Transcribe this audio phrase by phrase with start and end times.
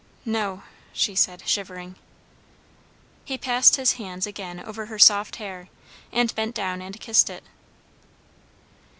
[0.25, 0.63] "No"
[1.01, 1.95] she said, shivering.
[3.23, 5.69] He passed his hands again over her soft hair,
[6.11, 7.43] and bent down and kissed it.